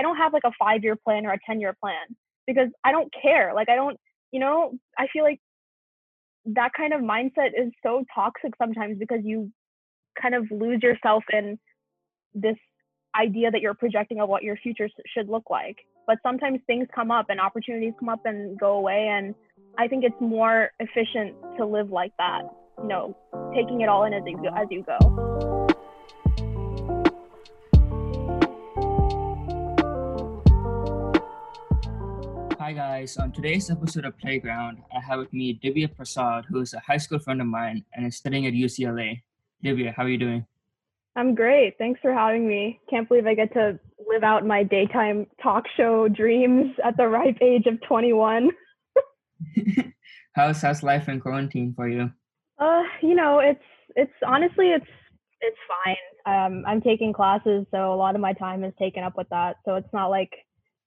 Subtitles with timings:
[0.00, 2.16] I don't have like a five year plan or a 10 year plan
[2.46, 3.52] because I don't care.
[3.54, 3.98] Like, I don't,
[4.32, 5.40] you know, I feel like
[6.46, 9.52] that kind of mindset is so toxic sometimes because you
[10.20, 11.58] kind of lose yourself in
[12.34, 12.56] this
[13.14, 15.76] idea that you're projecting of what your future should look like.
[16.06, 19.08] But sometimes things come up and opportunities come up and go away.
[19.12, 19.34] And
[19.76, 22.44] I think it's more efficient to live like that,
[22.80, 23.14] you know,
[23.54, 24.50] taking it all in as you.
[24.56, 25.59] As you go.
[32.70, 36.72] Hi guys, on today's episode of Playground, I have with me Divya Prasad, who is
[36.72, 39.22] a high school friend of mine and is studying at UCLA.
[39.64, 40.46] Divya, how are you doing?
[41.16, 41.76] I'm great.
[41.78, 42.78] Thanks for having me.
[42.88, 47.38] Can't believe I get to live out my daytime talk show dreams at the ripe
[47.40, 48.50] age of 21.
[50.36, 52.08] how's how's life in quarantine for you?
[52.60, 53.64] Uh, you know, it's
[53.96, 54.86] it's honestly it's
[55.40, 55.96] it's fine.
[56.24, 59.56] Um, I'm taking classes, so a lot of my time is taken up with that.
[59.64, 60.30] So it's not like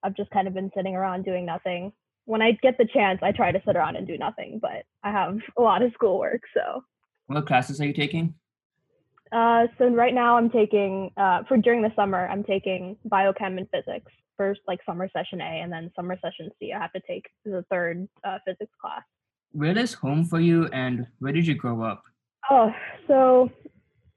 [0.03, 1.93] I've just kind of been sitting around doing nothing.
[2.25, 5.11] When I get the chance, I try to sit around and do nothing, but I
[5.11, 6.41] have a lot of schoolwork.
[6.53, 6.83] So,
[7.27, 8.35] what classes are you taking?
[9.31, 13.67] Uh, so right now I'm taking uh, for during the summer I'm taking biochem and
[13.71, 16.71] physics first like summer session A and then summer session C.
[16.73, 19.01] I have to take the third uh, physics class.
[19.51, 22.03] Where is home for you, and where did you grow up?
[22.49, 22.71] Oh,
[23.07, 23.51] so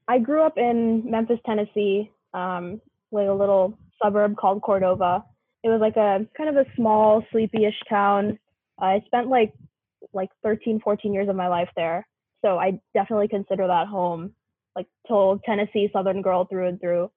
[0.08, 2.80] I grew up in Memphis, Tennessee, um,
[3.12, 5.24] like a little suburb called Cordova,
[5.66, 8.38] it was like a kind of a small, sleepy-ish town.
[8.78, 9.52] I spent like
[10.12, 12.06] like 13, 14 years of my life there.
[12.44, 14.32] So I definitely consider that home,
[14.76, 17.10] like total Tennessee Southern girl through and through.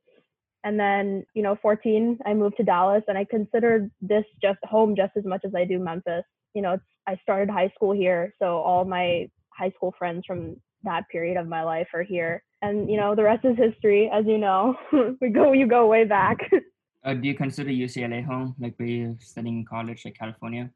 [0.64, 4.96] And then, you know, 14, I moved to Dallas and I considered this just home
[4.96, 6.24] just as much as I do Memphis.
[6.56, 8.34] You know, I started high school here.
[8.40, 12.42] So all my high school friends from that period of my life are here.
[12.64, 14.76] And, you know, the rest is history, as you know.
[15.22, 16.40] we go, you go way back.
[17.04, 20.70] Uh, do you consider UCLA home, like where you're studying in college, like California?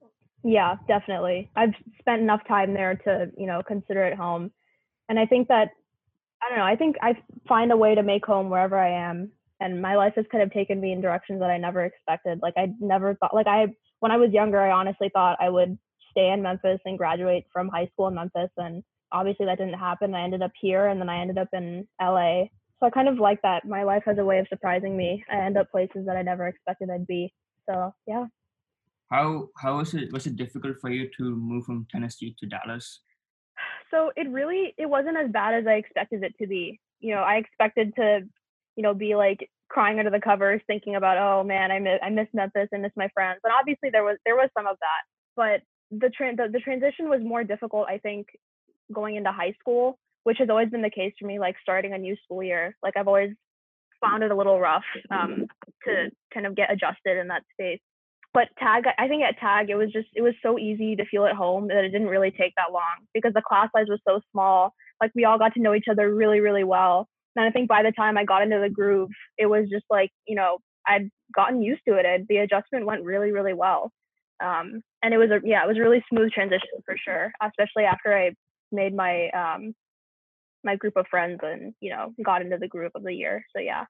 [0.43, 1.52] Yeah, definitely.
[1.55, 4.52] I've spent enough time there to, you know, consider it home.
[5.09, 5.70] And I think that,
[6.42, 7.15] I don't know, I think I
[7.48, 9.31] find a way to make home wherever I am.
[9.59, 12.39] And my life has kind of taken me in directions that I never expected.
[12.42, 13.67] Like, I never thought, like, I,
[13.99, 15.77] when I was younger, I honestly thought I would
[16.11, 18.49] stay in Memphis and graduate from high school in Memphis.
[18.58, 18.83] And
[19.14, 20.14] obviously that didn't happen.
[20.14, 22.45] I ended up here and then I ended up in LA
[22.83, 23.66] so I kind of like that.
[23.66, 25.23] My life has a way of surprising me.
[25.32, 27.33] I end up places that I never expected I'd be.
[27.70, 28.26] So yeah.
[29.10, 32.99] How how was it was it difficult for you to move from Tennessee to Dallas?
[33.89, 36.82] So it really it wasn't as bad as I expected it to be.
[36.99, 38.22] You know, I expected to,
[38.76, 42.10] you know, be like crying under the covers, thinking about, oh man, I miss I
[42.10, 43.39] miss Memphis, I miss my friends.
[43.45, 45.04] And obviously there was there was some of that,
[45.38, 45.61] but
[45.98, 48.27] the, tra- the the transition was more difficult, I think,
[48.92, 51.98] going into high school which has always been the case for me, like starting a
[51.98, 52.76] new school year.
[52.82, 53.32] Like I've always
[54.02, 55.45] found it a little rough um,
[55.86, 57.80] to kind of get adjusted in that space.
[58.34, 61.26] But tag, I think at tag, it was just, it was so easy to feel
[61.26, 64.22] at home that it didn't really take that long because the class size was so
[64.32, 64.73] small.
[65.00, 67.08] Like we all got to know each other really, really well.
[67.36, 70.10] And I think by the time I got into the groove, it was just like,
[70.28, 70.58] you know,
[70.88, 73.92] I'd gotten used to it and the adjustment went really, really well.
[74.44, 77.84] Um, and it was a, yeah, it was a really smooth transition for sure, especially
[77.84, 78.32] after I
[78.72, 79.73] made my um,
[80.63, 83.61] my group of friends and you know got into the group of the year so
[83.61, 83.85] yeah.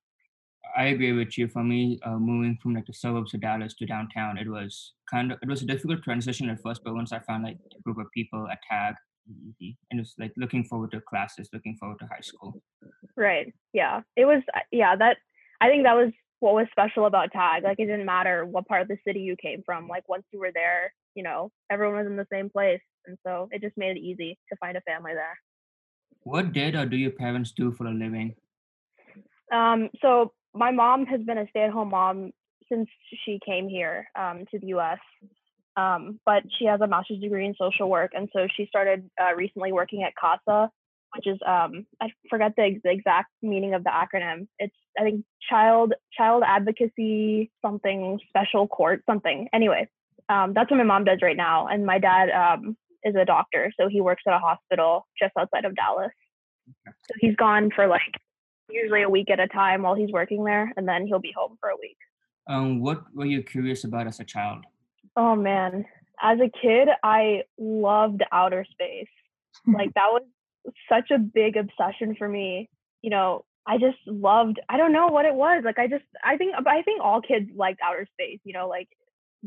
[0.77, 3.85] I agree with you for me uh, moving from like the suburbs of dallas to
[3.85, 7.19] downtown it was kind of it was a difficult transition at first but once i
[7.19, 8.95] found like a group of people at tag
[9.29, 12.61] easy and it's like looking forward to classes looking forward to high school.
[13.15, 15.17] Right yeah it was uh, yeah that
[15.61, 18.81] i think that was what was special about tag like it didn't matter what part
[18.81, 22.07] of the city you came from like once you were there you know everyone was
[22.07, 25.13] in the same place and so it just made it easy to find a family
[25.13, 25.37] there
[26.23, 28.35] what did or do your parents do for a living?
[29.51, 32.31] Um, so my mom has been a stay-at-home mom
[32.71, 32.87] since
[33.25, 34.99] she came here um, to the U.S.
[35.75, 39.35] Um, but she has a master's degree in social work, and so she started uh,
[39.35, 40.69] recently working at CASA,
[41.15, 44.47] which is um, I forget the, the, exact meaning of the acronym.
[44.59, 49.49] It's I think Child Child Advocacy something Special Court something.
[49.51, 49.89] Anyway,
[50.29, 53.71] um, that's what my mom does right now, and my dad um, is a doctor,
[53.79, 56.11] so he works at a hospital just outside of Dallas.
[56.69, 56.95] Okay.
[57.07, 58.01] So he's gone for like
[58.69, 61.57] usually a week at a time while he's working there, and then he'll be home
[61.59, 61.97] for a week.
[62.47, 64.65] Um, what were you curious about as a child?
[65.15, 65.85] Oh man,
[66.21, 69.07] as a kid, I loved outer space.
[69.67, 70.23] like that was
[70.89, 72.69] such a big obsession for me.
[73.01, 74.59] You know, I just loved.
[74.69, 75.63] I don't know what it was.
[75.65, 78.39] Like I just, I think, I think all kids liked outer space.
[78.43, 78.87] You know, like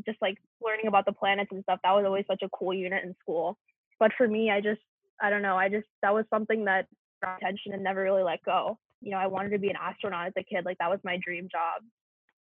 [0.05, 3.05] just like learning about the planets and stuff that was always such a cool unit
[3.05, 3.57] in school.
[3.99, 4.81] But for me i just
[5.21, 6.87] i don't know i just that was something that
[7.23, 8.79] got attention and never really let go.
[9.01, 11.19] You know i wanted to be an astronaut as a kid like that was my
[11.23, 11.83] dream job.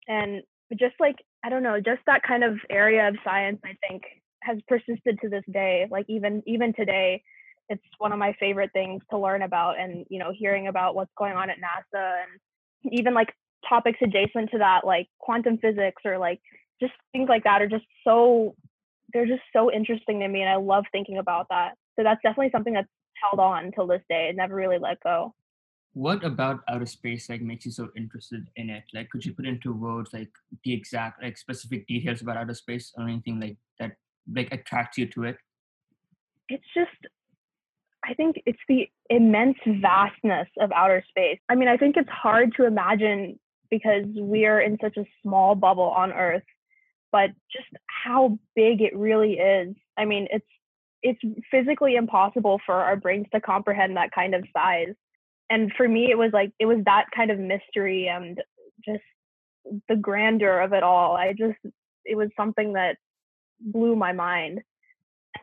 [0.08, 0.42] And
[0.78, 4.02] just like I don't know, just that kind of area of science I think
[4.42, 5.86] has persisted to this day.
[5.90, 7.22] Like even even today,
[7.68, 11.12] it's one of my favorite things to learn about and you know hearing about what's
[11.16, 13.32] going on at NASA and even like
[13.68, 16.40] topics adjacent to that like quantum physics or like
[16.80, 18.54] just things like that are just so
[19.12, 21.72] they're just so interesting to me and I love thinking about that.
[21.96, 22.88] So that's definitely something that's
[23.22, 24.28] held on till this day.
[24.28, 25.34] and never really let go.
[25.94, 28.84] What about outer space like makes you so interested in it?
[28.94, 30.30] Like could you put into words like
[30.64, 33.92] the exact like specific details about outer space or anything like that
[34.32, 35.36] like attracts you to it?
[36.48, 37.12] It's just
[38.04, 41.38] I think it's the immense vastness of outer space.
[41.48, 43.38] I mean, I think it's hard to imagine
[43.70, 46.42] because we're in such a small bubble on Earth,
[47.12, 49.76] but just how big it really is.
[49.96, 50.46] I mean, it's
[51.02, 51.20] it's
[51.50, 54.94] physically impossible for our brains to comprehend that kind of size.
[55.50, 58.40] And for me, it was like it was that kind of mystery and
[58.84, 59.02] just
[59.88, 61.14] the grandeur of it all.
[61.14, 61.58] I just
[62.04, 62.96] it was something that
[63.60, 64.60] blew my mind.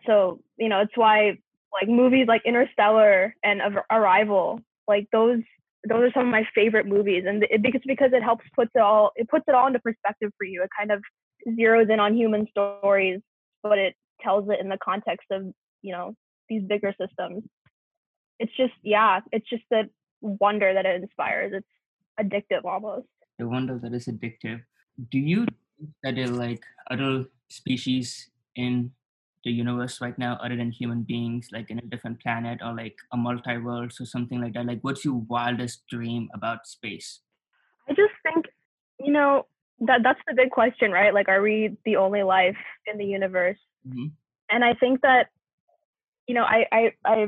[0.05, 1.37] So, you know, it's why
[1.71, 3.61] like movies like Interstellar and
[3.91, 5.41] Arrival, like those
[5.87, 8.81] those are some of my favorite movies and it, because because it helps puts it
[8.81, 10.63] all it puts it all into perspective for you.
[10.63, 11.01] It kind of
[11.47, 13.21] zeroes in on human stories,
[13.63, 15.43] but it tells it in the context of,
[15.81, 16.15] you know,
[16.49, 17.43] these bigger systems.
[18.39, 19.89] It's just yeah, it's just the
[20.21, 21.53] wonder that it inspires.
[21.53, 21.67] It's
[22.19, 23.07] addictive almost.
[23.37, 24.61] The wonder that is addictive.
[25.11, 25.45] Do you
[25.77, 28.91] think that it like other species in
[29.45, 32.95] the universe right now other than human beings like in a different planet or like
[33.13, 37.21] a multiverse or something like that like what's your wildest dream about space
[37.87, 38.45] i just think
[38.99, 39.45] you know
[39.81, 41.13] that that's the big question right?
[41.13, 42.57] Like are we the only life
[42.91, 43.57] in the universe?
[43.87, 44.07] Mm-hmm.
[44.49, 45.27] and i think that
[46.27, 47.27] you know i i i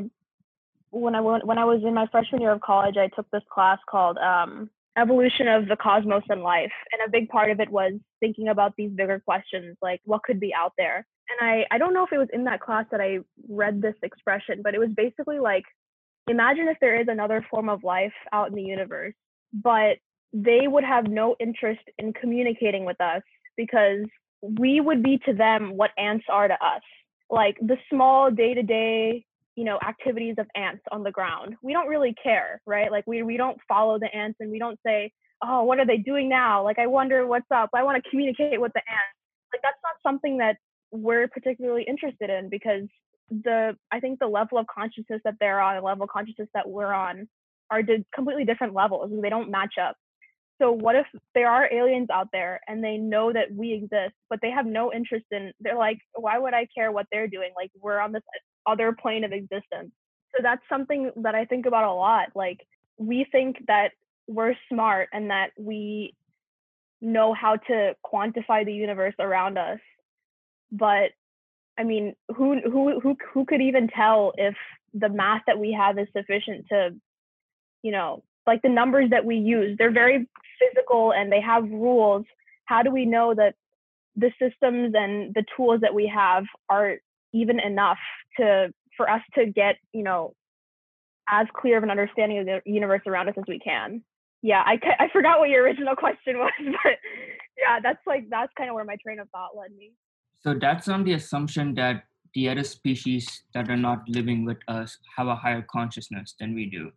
[0.90, 3.80] when i when i was in my freshman year of college i took this class
[3.90, 6.72] called um evolution of the cosmos and life.
[6.92, 10.40] And a big part of it was thinking about these bigger questions like what could
[10.40, 11.06] be out there.
[11.30, 13.96] And I, I don't know if it was in that class that I read this
[14.04, 15.64] expression, but it was basically like
[16.28, 19.14] imagine if there is another form of life out in the universe,
[19.54, 19.98] but
[20.34, 23.22] they would have no interest in communicating with us
[23.58, 24.06] because
[24.42, 26.82] we would be to them what ants are to us.
[27.30, 29.26] Like the small day to day,
[29.56, 31.56] you know, activities of ants on the ground.
[31.62, 32.92] We don't really care, right?
[32.92, 35.12] Like we, we don't follow the ants and we don't say,
[35.44, 36.64] oh, what are they doing now?
[36.64, 37.70] Like I wonder what's up.
[37.74, 39.18] I want to communicate with the ants.
[39.54, 40.58] Like that's not something that
[40.92, 42.84] we're particularly interested in because
[43.30, 46.70] the I think the level of consciousness that they're on, the level of consciousness that
[46.70, 47.28] we're on,
[47.70, 47.82] are
[48.14, 49.12] completely different levels.
[49.22, 49.96] They don't match up.
[50.62, 54.40] So what if there are aliens out there and they know that we exist, but
[54.42, 55.52] they have no interest in?
[55.60, 57.52] They're like, why would I care what they're doing?
[57.56, 58.24] Like we're on this
[58.68, 59.92] other plane of existence.
[60.36, 62.30] So that's something that I think about a lot.
[62.36, 62.60] Like
[62.98, 63.90] we think that
[64.28, 66.14] we're smart and that we
[67.02, 69.80] know how to quantify the universe around us
[70.72, 71.12] but
[71.78, 74.56] I mean, who who who who could even tell if
[74.94, 76.92] the math that we have is sufficient to,
[77.82, 80.28] you know, like the numbers that we use, they're very
[80.60, 82.26] physical and they have rules.
[82.66, 83.56] How do we know that
[84.18, 86.98] the systems and the tools that we have are
[87.34, 87.98] even enough
[88.38, 90.34] to for us to get, you know,
[91.30, 94.04] as clear of an understanding of the universe around us as we can?
[94.42, 96.98] Yeah, I I forgot what your original question was, but
[97.58, 99.94] yeah, that's like that's kind of where my train of thought led me.
[100.44, 102.04] So that's on the assumption that
[102.34, 106.66] the other species that are not living with us have a higher consciousness than we
[106.66, 106.92] do.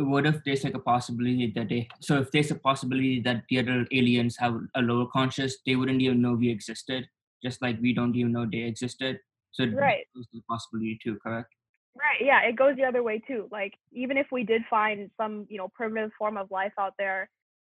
[0.00, 3.58] What if there's like a possibility that they, so if there's a possibility that the
[3.58, 7.06] other aliens have a lower conscious, they wouldn't even know we existed,
[7.42, 9.18] just like we don't even know they existed.
[9.52, 10.06] So right.
[10.14, 11.48] there's the possibility too, correct?
[11.94, 12.24] Right.
[12.24, 13.48] Yeah, it goes the other way too.
[13.50, 17.28] Like even if we did find some, you know, primitive form of life out there,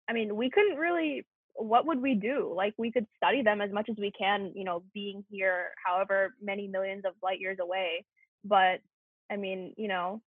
[0.09, 1.27] I mean, we couldn't really
[1.57, 2.53] what would we do?
[2.55, 6.35] Like we could study them as much as we can, you know, being here however
[6.43, 8.05] many millions of light years away.
[8.45, 8.81] But
[9.31, 10.21] I mean, you know,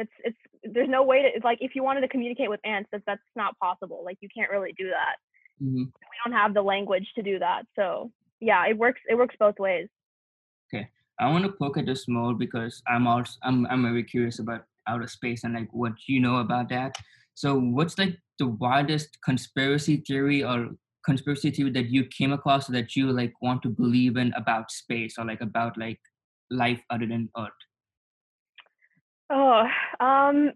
[0.00, 0.36] it's it's
[0.74, 3.20] there's no way to it's like if you wanted to communicate with ants, that that's
[3.36, 4.02] not possible.
[4.04, 5.16] Like you can't really do that.
[5.62, 5.84] Mm-hmm.
[5.84, 7.64] We don't have the language to do that.
[7.76, 9.00] So yeah, it works.
[9.08, 9.88] It works both ways.
[10.72, 10.88] Okay,
[11.18, 14.64] I want to poke at this more because I'm also I'm I'm very curious about
[14.88, 16.96] outer space and like what you know about that.
[17.34, 20.70] So what's like the wildest conspiracy theory or
[21.04, 25.16] conspiracy theory that you came across that you like want to believe in about space
[25.18, 26.00] or like about like
[26.50, 27.62] life other than earth
[29.30, 29.62] oh
[30.00, 30.52] um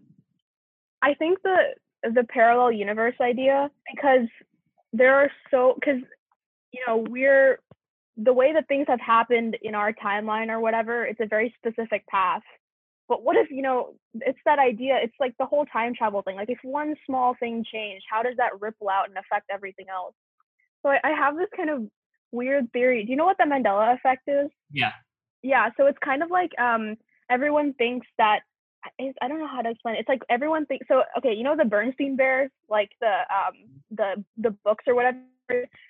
[1.01, 1.57] i think the
[2.03, 4.27] the parallel universe idea because
[4.93, 6.01] there are so because
[6.71, 7.59] you know we're
[8.17, 12.05] the way that things have happened in our timeline or whatever it's a very specific
[12.07, 12.43] path
[13.07, 16.35] but what if you know it's that idea it's like the whole time travel thing
[16.35, 20.15] like if one small thing changed how does that ripple out and affect everything else
[20.83, 21.83] So I, I have this kind of
[22.31, 23.03] weird theory.
[23.05, 24.49] Do you know what the Mandela effect is?
[24.71, 24.91] Yeah.
[25.41, 25.69] Yeah.
[25.77, 26.97] So it's kind of like um,
[27.29, 28.41] everyone thinks that
[28.99, 29.99] I don't know how to explain it.
[29.99, 31.03] It's like everyone thinks so.
[31.17, 33.53] Okay, you know the Bernstein Bears, like the um
[33.91, 35.19] the the books or whatever.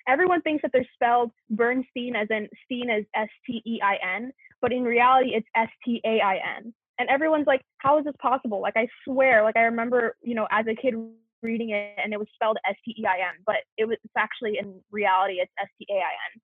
[0.06, 4.32] Everyone thinks that they're spelled Bernstein as in Steen as S T E I N,
[4.60, 6.74] but in reality it's S T A I N.
[6.98, 8.60] And everyone's like, how is this possible?
[8.60, 10.94] Like I swear, like I remember, you know, as a kid
[11.42, 14.14] reading it and it was spelled S T E I N, but it was it's
[14.16, 16.40] actually in reality it's S T A I N.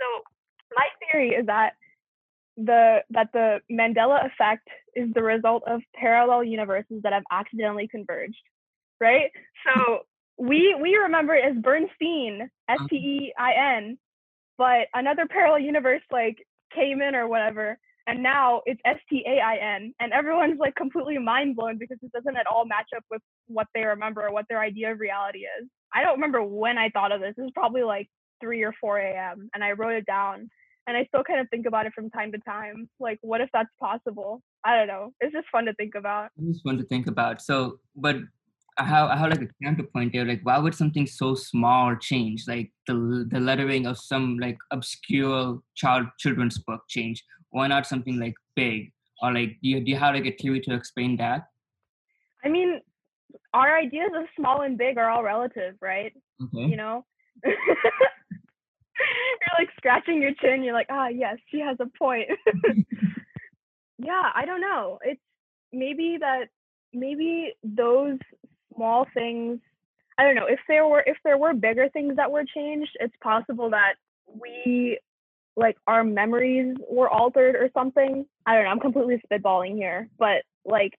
[0.00, 0.06] So
[0.74, 1.74] my theory is that
[2.56, 8.42] the that the Mandela effect is the result of parallel universes that have accidentally converged,
[9.00, 9.30] right?
[9.64, 10.00] So
[10.38, 12.84] we we remember it as Bernstein, mm-hmm.
[12.84, 13.98] S T E I N,
[14.58, 16.36] but another parallel universe like
[16.74, 20.74] came in or whatever, and now it's S T A I N, and everyone's like
[20.74, 24.32] completely mind blown because it doesn't at all match up with what they remember or
[24.32, 25.68] what their idea of reality is.
[25.94, 27.34] I don't remember when I thought of this.
[27.36, 28.08] It was probably like
[28.40, 29.48] three or four a.m.
[29.54, 30.50] and I wrote it down
[30.86, 32.88] and I still kind of think about it from time to time.
[32.98, 34.42] Like, what if that's possible?
[34.64, 35.12] I don't know.
[35.20, 36.30] It's just fun to think about.
[36.36, 37.40] It's just fun to think about.
[37.40, 38.16] So, but
[38.78, 40.24] I have, I have like a counterpoint here.
[40.24, 42.44] Like, why would something so small change?
[42.48, 47.22] Like the the lettering of some like obscure child children's book change.
[47.50, 48.92] Why not something like big?
[49.22, 51.46] Or like, do you, do you have like a theory to explain that?
[52.44, 52.80] I mean,
[53.54, 56.12] our ideas of small and big are all relative, right?
[56.42, 56.70] Okay.
[56.70, 57.04] You know.
[59.40, 60.62] you're like scratching your chin.
[60.62, 62.28] You're like, ah, yes, she has a point.
[63.98, 64.98] yeah, I don't know.
[65.02, 65.20] It's
[65.72, 66.46] maybe that
[66.92, 68.18] maybe those
[68.74, 69.60] small things.
[70.18, 72.90] I don't know if there were if there were bigger things that were changed.
[73.00, 73.94] It's possible that
[74.26, 74.98] we
[75.56, 78.26] like our memories were altered or something.
[78.46, 78.70] I don't know.
[78.70, 80.94] I'm completely spitballing here, but like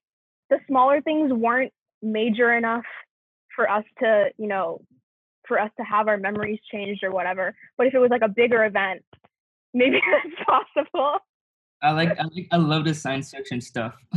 [0.50, 2.84] the smaller things weren't major enough
[3.54, 4.82] for us to, you know,
[5.46, 7.54] for us to have our memories changed or whatever.
[7.76, 9.02] But if it was like a bigger event,
[9.72, 11.18] maybe that's possible.
[11.82, 13.94] I like I like I love the science fiction stuff.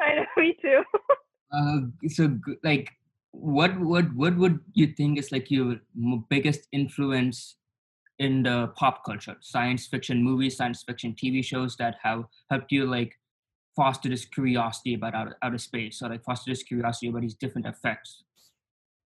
[0.00, 0.82] I know, me too.
[1.52, 2.90] uh, so like
[3.32, 5.76] what what what would you think is like your
[6.28, 7.56] biggest influence
[8.18, 12.84] in the pop culture science fiction movies science fiction tv shows that have helped you
[12.84, 13.18] like
[13.76, 17.66] foster this curiosity about outer, outer space or like foster this curiosity about these different
[17.66, 18.24] effects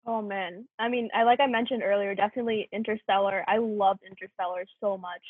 [0.06, 0.68] Oh man.
[0.80, 3.44] I mean, I like I mentioned earlier, definitely Interstellar.
[3.48, 5.22] I loved Interstellar so much.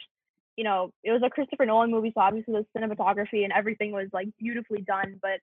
[0.58, 4.08] You know, it was a Christopher Nolan movie, so obviously the cinematography and everything was
[4.13, 5.39] like beautifully done, but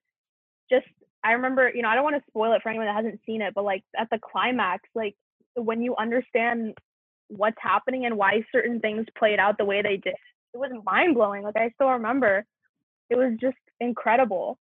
[0.69, 0.87] just
[1.23, 3.41] I remember, you know, I don't want to spoil it for anyone that hasn't seen
[3.41, 5.15] it, but like at the climax, like
[5.55, 6.77] when you understand
[7.29, 10.15] what's happening and why certain things played out the way they did,
[10.53, 11.43] it was mind blowing.
[11.43, 12.45] Like I still remember.
[13.09, 14.57] It was just incredible.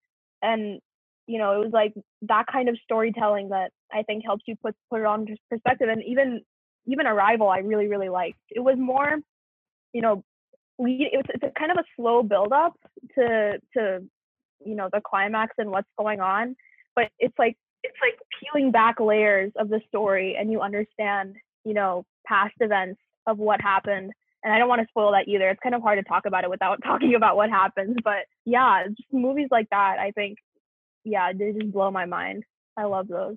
[0.42, 0.80] And
[1.26, 4.74] you know, it was like that kind of storytelling that I think helps you put
[4.90, 5.88] put it on perspective.
[5.88, 6.42] And even
[6.86, 8.38] even Arrival, I really really liked.
[8.50, 9.18] It was more,
[9.92, 10.22] you know,
[10.78, 12.74] we it's it's a kind of a slow build up
[13.16, 14.02] to to
[14.64, 16.56] you know the climax and what's going on,
[16.94, 21.74] but it's like it's like peeling back layers of the story and you understand you
[21.74, 24.12] know past events of what happened
[24.46, 25.48] and I don't want to spoil that either.
[25.48, 27.96] It's kind of hard to talk about it without talking about what happens.
[28.04, 30.38] But yeah, just movies like that, I think
[31.06, 32.44] yeah, they just blow my mind.
[32.76, 33.36] I love those.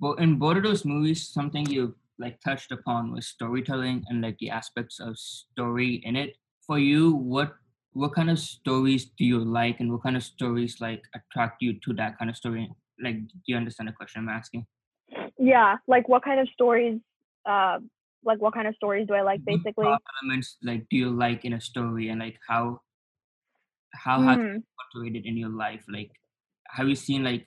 [0.00, 4.38] But in both of those movies, something you like touched upon was storytelling and like
[4.38, 6.36] the aspects of story in it.
[6.66, 7.52] For you, what
[7.92, 11.78] what kind of stories do you like, and what kind of stories like attract you
[11.84, 12.70] to that kind of story?
[13.02, 14.66] Like, do you understand the question I'm asking?
[15.38, 16.98] Yeah, like what kind of stories?
[17.44, 17.78] Uh,
[18.24, 19.44] like what kind of stories do I like?
[19.44, 22.80] Basically, what elements like do you like in a story, and like how
[23.92, 24.28] how mm.
[24.28, 25.84] has it cultivated in your life?
[25.88, 26.12] Like,
[26.72, 27.46] have you seen like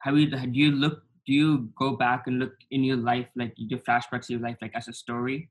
[0.00, 3.52] have you do you look do you go back and look in your life like
[3.56, 5.50] you do flashbacks to your life like as a story?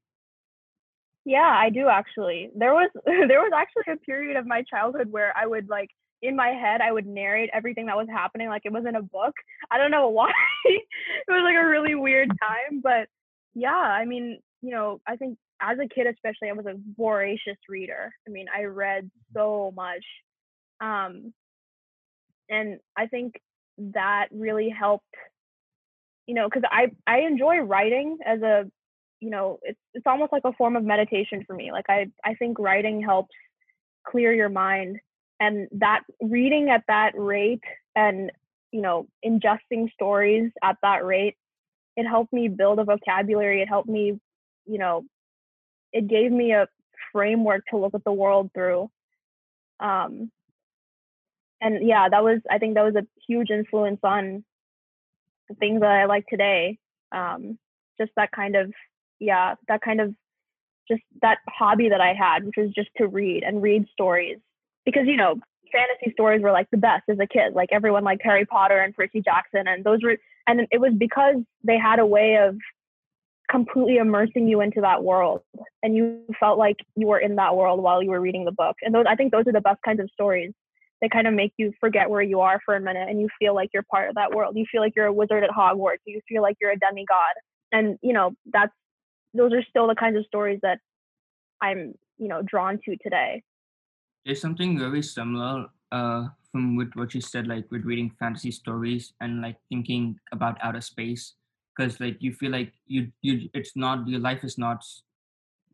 [1.25, 2.49] Yeah i do actually.
[2.55, 5.89] There was there was actually a period of my childhood where i would like
[6.23, 9.01] in my head i would narrate everything that was happening like it was in a
[9.01, 9.35] book.
[9.71, 10.31] I don't know why.
[10.65, 13.07] It was like a really weird time but
[13.53, 13.69] yeah
[14.01, 18.11] i mean you know i think as a kid especially i was a voracious reader.
[18.27, 20.05] I mean i read so much.
[20.81, 21.33] Um
[22.49, 23.39] and i think
[23.77, 25.05] that really helped
[26.25, 28.65] you know because i i enjoy writing as a
[29.19, 32.33] you know it's it's almost like a form of meditation for me like i i
[32.35, 33.33] think writing helps
[34.05, 34.97] clear your mind
[35.39, 37.63] and that reading at that rate
[37.95, 38.31] and
[38.71, 41.35] you know ingesting stories at that rate
[41.95, 44.19] it helped me build a vocabulary it helped me
[44.65, 45.03] you know
[45.93, 46.67] it gave me a
[47.11, 48.89] framework to look at the world through
[49.79, 50.29] um
[51.61, 54.43] and yeah, that was I think that was a huge influence on
[55.49, 56.77] the things that I like today.
[57.11, 57.57] Um,
[57.99, 58.71] just that kind of
[59.19, 60.13] yeah, that kind of
[60.87, 64.37] just that hobby that I had, which was just to read and read stories.
[64.85, 65.35] Because, you know,
[65.71, 67.53] fantasy stories were like the best as a kid.
[67.53, 69.67] Like everyone liked Harry Potter and Percy Jackson.
[69.67, 72.55] And those were, and it was because they had a way of
[73.49, 75.41] completely immersing you into that world.
[75.83, 78.77] And you felt like you were in that world while you were reading the book.
[78.81, 80.53] And those, I think those are the best kinds of stories.
[81.01, 83.53] They kind of make you forget where you are for a minute and you feel
[83.53, 84.57] like you're part of that world.
[84.57, 86.01] You feel like you're a wizard at Hogwarts.
[86.05, 87.35] You feel like you're a demigod.
[87.71, 88.73] And, you know, that's
[89.33, 90.79] those are still the kinds of stories that
[91.61, 93.43] I'm, you know, drawn to today.
[94.25, 99.13] There's something very similar uh, from with what you said, like with reading fantasy stories
[99.21, 101.33] and like thinking about outer space,
[101.75, 104.83] because like you feel like you you it's not your life is not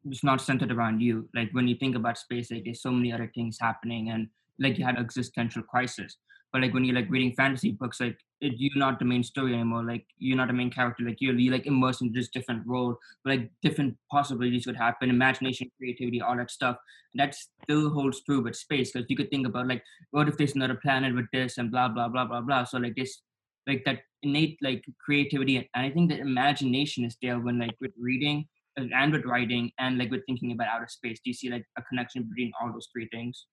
[0.05, 1.29] it's not centered around you.
[1.33, 4.27] Like when you think about space, like there's so many other things happening, and
[4.59, 6.17] like you had existential crisis.
[6.51, 9.55] But like when you're like reading fantasy books, like it, you're not the main story
[9.55, 9.83] anymore.
[9.83, 11.03] Like you're not a main character.
[11.03, 12.95] Like you're, you're like immersed in this different role.
[13.23, 16.77] But like different possibilities would happen, imagination, creativity, all that stuff.
[17.13, 20.37] And that still holds true with space because you could think about like what if
[20.37, 22.65] there's another planet with this and blah blah blah blah blah.
[22.65, 23.21] So like this,
[23.65, 27.91] like that innate like creativity and I think that imagination is there when like with
[27.99, 28.45] reading
[28.77, 31.19] and with writing and like with thinking about outer space.
[31.23, 33.47] Do you see like a connection between all those three things?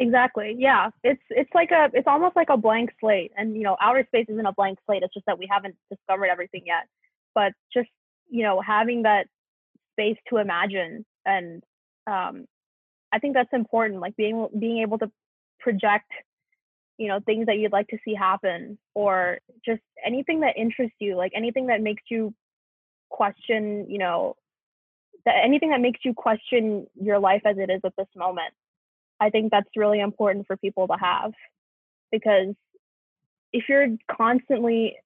[0.00, 0.56] Exactly.
[0.58, 0.90] Yeah.
[1.04, 3.32] It's it's like a it's almost like a blank slate.
[3.36, 5.02] And you know, outer space isn't a blank slate.
[5.02, 6.88] It's just that we haven't discovered everything yet.
[7.34, 7.90] But just,
[8.30, 9.26] you know, having that
[9.92, 11.62] space to imagine and
[12.06, 12.46] um
[13.12, 15.10] I think that's important, like being being able to
[15.60, 16.10] project,
[16.98, 21.16] you know, things that you'd like to see happen or just anything that interests you,
[21.16, 22.34] like anything that makes you
[23.10, 24.36] question, you know,
[25.26, 28.54] that anything that makes you question your life as it is at this moment
[29.20, 31.32] I think that's really important for people to have
[32.10, 32.54] because
[33.52, 34.96] if you're constantly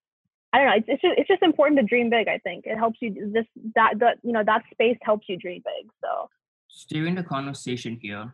[0.52, 2.64] I don't know, it's, it's just it's just important to dream big, I think.
[2.64, 5.90] It helps you this that that you know, that space helps you dream big.
[6.00, 6.28] So
[6.68, 8.32] steering the conversation here.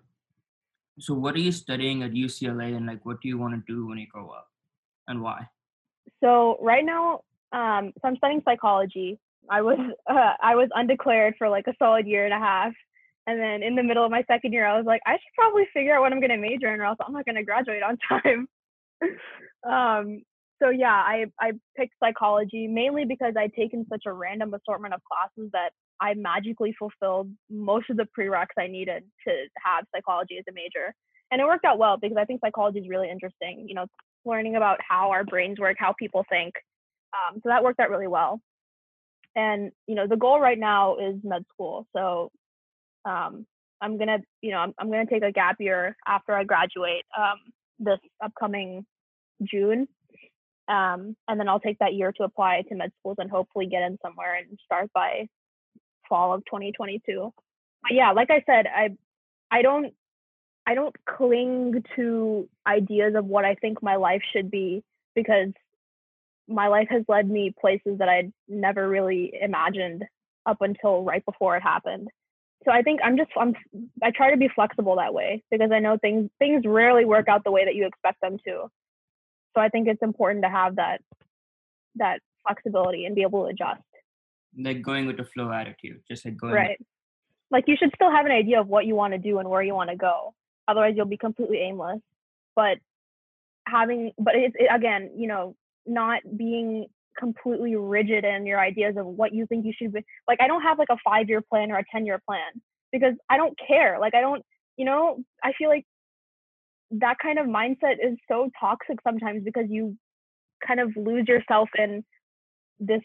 [0.99, 3.87] So what are you studying at UCLA and like what do you want to do
[3.87, 4.49] when you grow up
[5.09, 5.49] and why?
[6.23, 9.19] So right now, um, so I'm studying psychology.
[9.49, 12.73] I was uh, I was undeclared for like a solid year and a half
[13.30, 15.64] and then in the middle of my second year, I was like, I should probably
[15.73, 17.82] figure out what I'm going to major in, or else I'm not going to graduate
[17.82, 18.49] on time.
[19.64, 20.23] um,
[20.62, 25.00] so yeah, I I picked psychology mainly because I'd taken such a random assortment of
[25.04, 29.32] classes that I magically fulfilled most of the prereqs I needed to
[29.64, 30.95] have psychology as a major.
[31.30, 33.64] And it worked out well because I think psychology is really interesting.
[33.69, 33.86] You know,
[34.25, 36.54] learning about how our brains work, how people think.
[37.14, 38.40] Um, so that worked out really well.
[39.36, 41.86] And you know, the goal right now is med school.
[41.97, 42.30] So
[43.04, 43.47] um,
[43.80, 47.39] I'm gonna, you know, I'm, I'm gonna take a gap year after I graduate um,
[47.78, 48.84] this upcoming
[49.43, 49.89] June,
[50.69, 53.82] um, and then I'll take that year to apply to med schools and hopefully get
[53.82, 55.28] in somewhere and start by
[56.08, 57.32] fall of 2022.
[57.82, 58.91] But yeah, like I said, I
[59.50, 59.95] I don't
[60.67, 64.82] I don't cling to ideas of what I think my life should be
[65.15, 65.49] because
[66.49, 70.04] my life has led me places that I'd never really imagined
[70.45, 72.08] up until right before it happened
[72.65, 73.55] so I think I'm just I'm
[74.03, 77.45] I try to be flexible that way because I know things things rarely work out
[77.45, 78.71] the way that you expect them to.
[79.55, 81.01] So I think it's important to have that
[81.97, 83.83] that flexibility and be able to adjust.
[84.59, 86.77] Like going with the flow attitude, just like going right.
[86.79, 86.87] With-
[87.51, 89.63] like you should still have an idea of what you want to do and where
[89.63, 90.35] you want to go.
[90.69, 91.99] Otherwise, you'll be completely aimless.
[92.55, 92.79] But
[93.67, 96.87] having, but it's it, again, you know, not being
[97.21, 100.63] completely rigid in your ideas of what you think you should be like i don't
[100.63, 102.50] have like a five year plan or a 10 year plan
[102.91, 104.43] because i don't care like i don't
[104.76, 105.85] you know i feel like
[106.91, 109.97] that kind of mindset is so toxic sometimes because you
[110.67, 112.02] kind of lose yourself in
[112.80, 113.02] this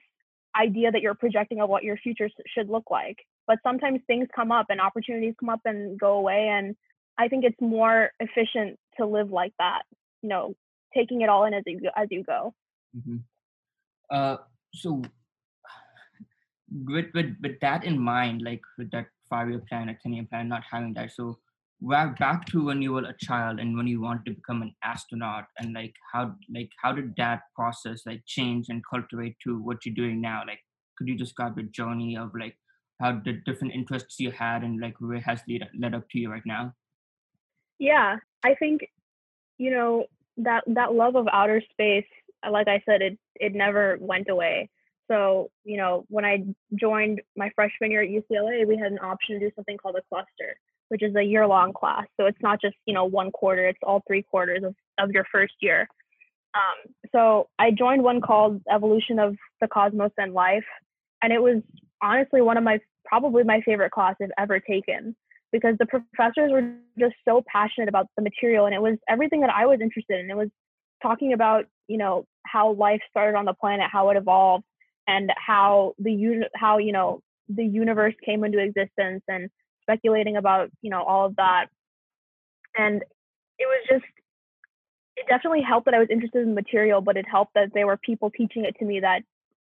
[0.59, 4.51] idea that you're projecting of what your future should look like but sometimes things come
[4.51, 6.75] up and opportunities come up and go away and
[7.17, 9.83] i think it's more efficient to live like that
[10.21, 10.53] you know
[10.95, 12.53] taking it all in as you go, as you go
[12.97, 13.17] mm-hmm.
[14.11, 14.37] Uh,
[14.73, 15.01] so
[16.85, 20.25] with, with with that in mind, like with that five year plan, a ten year
[20.29, 21.39] plan, not having that, so
[22.19, 25.45] back to when you were a child and when you wanted to become an astronaut,
[25.59, 29.95] and like how like how did that process like change and cultivate to what you're
[29.95, 30.43] doing now?
[30.47, 30.59] Like,
[30.97, 32.55] could you describe the journey of like
[32.99, 36.31] how the different interests you had and like where has led led up to you
[36.31, 36.73] right now?
[37.79, 38.81] Yeah, I think
[39.57, 40.05] you know
[40.37, 42.05] that that love of outer space
[42.51, 44.69] like I said, it it never went away.
[45.09, 46.43] So, you know, when I
[46.79, 50.01] joined my freshman year at UCLA, we had an option to do something called a
[50.09, 50.55] cluster,
[50.89, 52.05] which is a year long class.
[52.19, 55.25] So it's not just, you know, one quarter, it's all three quarters of, of your
[55.31, 55.87] first year.
[56.55, 60.65] Um, so I joined one called Evolution of the Cosmos and Life.
[61.21, 61.61] And it was
[62.01, 65.15] honestly one of my probably my favorite class I've ever taken
[65.51, 69.51] because the professors were just so passionate about the material and it was everything that
[69.51, 70.29] I was interested in.
[70.29, 70.49] It was
[71.05, 74.63] talking about, you know, how life started on the planet, how it evolved
[75.07, 79.49] and how the un- how, you know, the universe came into existence and
[79.83, 81.67] speculating about, you know, all of that.
[82.75, 83.03] And
[83.59, 84.05] it was just
[85.15, 87.87] it definitely helped that I was interested in the material, but it helped that there
[87.87, 89.21] were people teaching it to me that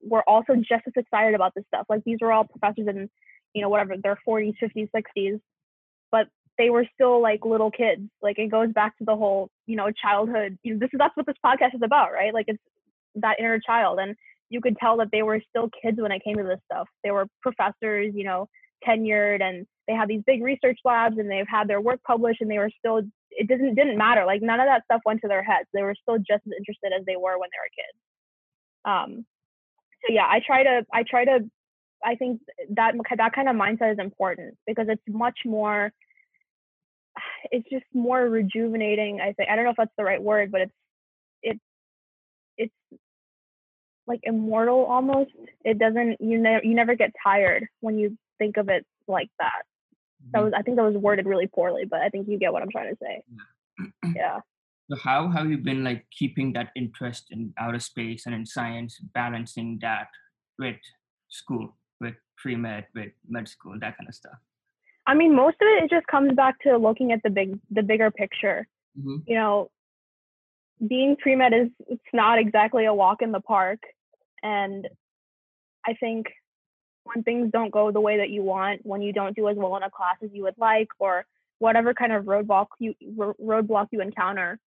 [0.02, 1.86] were also just as excited about this stuff.
[1.88, 3.10] Like these were all professors in,
[3.54, 5.40] you know, whatever, their 40s, 50s, 60s,
[6.10, 8.02] but they were still like little kids.
[8.22, 10.58] Like it goes back to the whole, you know, childhood.
[10.62, 12.32] You know, this is that's what this podcast is about, right?
[12.32, 12.62] Like it's
[13.16, 13.98] that inner child.
[13.98, 14.16] And
[14.50, 16.88] you could tell that they were still kids when it came to this stuff.
[17.02, 18.48] They were professors, you know,
[18.86, 22.50] tenured and they had these big research labs and they've had their work published and
[22.50, 24.24] they were still it didn't didn't matter.
[24.24, 25.68] Like none of that stuff went to their heads.
[25.72, 27.98] They were still just as interested as they were when they were kids.
[28.84, 29.26] Um,
[30.06, 31.50] so yeah, I try to I try to
[32.04, 32.40] I think
[32.74, 35.90] that that kind of mindset is important because it's much more
[37.50, 39.20] it's just more rejuvenating.
[39.20, 40.72] I think I don't know if that's the right word, but it's
[41.42, 41.60] it's
[42.56, 43.00] it's
[44.06, 45.30] like immortal almost.
[45.64, 49.62] It doesn't you never you never get tired when you think of it like that.
[50.32, 50.44] That mm-hmm.
[50.44, 52.70] was I think that was worded really poorly, but I think you get what I'm
[52.70, 53.22] trying to say.
[53.28, 54.12] Yeah.
[54.16, 54.40] yeah.
[54.90, 59.00] So how have you been like keeping that interest in outer space and in science,
[59.14, 60.08] balancing that
[60.58, 60.76] with
[61.30, 64.38] school, with pre med, with med school, that kind of stuff?
[65.06, 67.82] I mean, most of it it just comes back to looking at the big the
[67.82, 68.66] bigger picture.
[68.98, 69.16] Mm-hmm.
[69.26, 69.70] You know,
[70.86, 73.80] being pre med is it's not exactly a walk in the park,
[74.42, 74.88] and
[75.86, 76.26] I think
[77.04, 79.76] when things don't go the way that you want, when you don't do as well
[79.76, 81.26] in a class as you would like, or
[81.58, 84.58] whatever kind of roadblock you roadblock you encounter,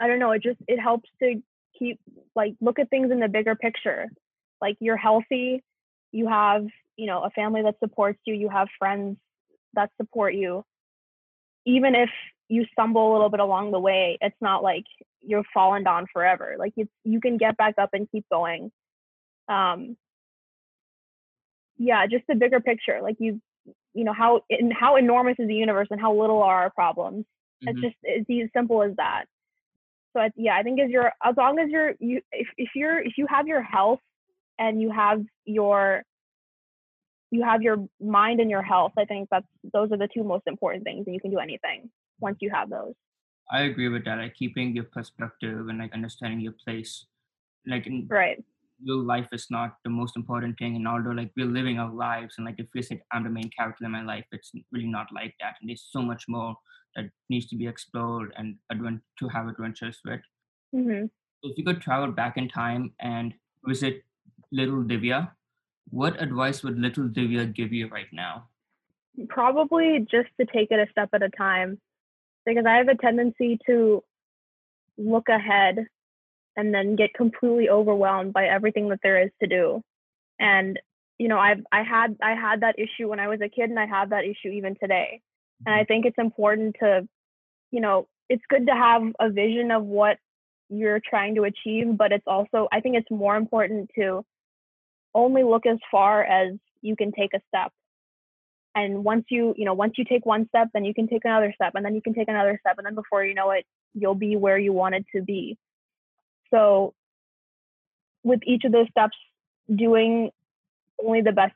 [0.00, 0.32] I don't know.
[0.32, 1.40] It just it helps to
[1.78, 2.00] keep
[2.34, 4.06] like look at things in the bigger picture.
[4.60, 5.62] Like you're healthy,
[6.10, 9.18] you have you know a family that supports you, you have friends
[9.74, 10.64] that support you.
[11.66, 12.10] Even if
[12.48, 14.84] you stumble a little bit along the way, it's not like
[15.22, 16.56] you're fallen down forever.
[16.58, 18.70] Like it's you can get back up and keep going.
[19.48, 19.96] Um,
[21.78, 23.00] yeah, just the bigger picture.
[23.02, 23.40] Like you,
[23.94, 27.24] you know how in, how enormous is the universe and how little are our problems.
[27.64, 27.68] Mm-hmm.
[27.68, 29.24] It's just it's as simple as that.
[30.12, 32.98] So I, yeah, I think as you're as long as you're you if if you're
[33.00, 34.00] if you have your health
[34.58, 36.04] and you have your
[37.34, 40.44] you have your mind and your health, I think that's those are the two most
[40.46, 42.94] important things, and you can do anything once you have those.
[43.50, 44.18] I agree with that.
[44.18, 47.06] Like keeping your perspective and like understanding your place,
[47.66, 48.42] like in, right
[48.82, 52.34] your life is not the most important thing and although like we're living our lives
[52.36, 55.06] and like if we say i'm the main character in my life it's really not
[55.14, 56.54] like that and there's so much more
[56.96, 60.20] that needs to be explored and advent to have adventures with
[60.74, 61.06] mm-hmm.
[61.42, 63.34] if you could travel back in time and
[63.66, 64.02] visit
[64.52, 65.30] little divya
[65.90, 68.48] what advice would little divya give you right now?
[69.28, 71.80] Probably just to take it a step at a time.
[72.46, 74.02] Because i have a tendency to
[74.98, 75.86] look ahead
[76.56, 79.82] and then get completely overwhelmed by everything that there is to do.
[80.38, 80.78] And
[81.18, 83.78] you know i've i had i had that issue when i was a kid and
[83.78, 85.20] i have that issue even today.
[85.64, 85.86] And i mm-hmm.
[85.86, 87.06] think it's important to
[87.70, 90.18] you know it's good to have a vision of what
[90.68, 94.24] you're trying to achieve but it's also i think it's more important to
[95.14, 97.72] only look as far as you can take a step
[98.74, 101.52] and once you you know once you take one step then you can take another
[101.54, 104.14] step and then you can take another step and then before you know it you'll
[104.14, 105.56] be where you wanted to be
[106.52, 106.94] so
[108.24, 109.16] with each of those steps,
[109.72, 110.30] doing
[111.04, 111.54] only the best,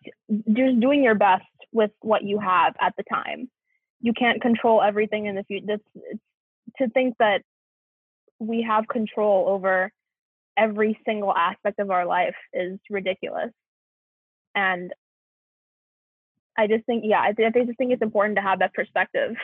[0.52, 3.50] just doing your best with what you have at the time.
[4.00, 5.66] You can't control everything in the future.
[5.66, 6.16] That's,
[6.76, 7.42] to think that
[8.38, 9.90] we have control over
[10.58, 13.50] every single aspect of our life is ridiculous.
[14.54, 14.92] And
[16.58, 19.36] I just think, yeah, I, I just think it's important to have that perspective.